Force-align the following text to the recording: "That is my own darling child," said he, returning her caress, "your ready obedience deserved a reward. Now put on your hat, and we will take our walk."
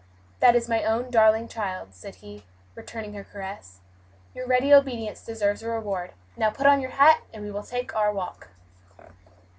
"That 0.39 0.55
is 0.55 0.67
my 0.67 0.83
own 0.83 1.11
darling 1.11 1.47
child," 1.47 1.93
said 1.93 2.15
he, 2.15 2.43
returning 2.73 3.13
her 3.13 3.23
caress, 3.23 3.81
"your 4.33 4.47
ready 4.47 4.73
obedience 4.73 5.23
deserved 5.23 5.61
a 5.61 5.69
reward. 5.69 6.13
Now 6.35 6.49
put 6.49 6.65
on 6.65 6.81
your 6.81 6.89
hat, 6.97 7.21
and 7.31 7.43
we 7.43 7.51
will 7.51 7.61
take 7.61 7.95
our 7.95 8.11
walk." 8.11 8.49